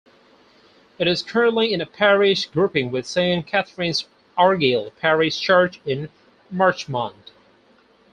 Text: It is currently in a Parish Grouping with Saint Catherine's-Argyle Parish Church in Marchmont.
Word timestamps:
It 0.97 1.07
is 1.07 1.21
currently 1.21 1.71
in 1.71 1.79
a 1.79 1.85
Parish 1.85 2.47
Grouping 2.47 2.89
with 2.89 3.05
Saint 3.05 3.45
Catherine's-Argyle 3.45 4.89
Parish 4.99 5.39
Church 5.39 5.79
in 5.85 6.09
Marchmont. 6.49 7.29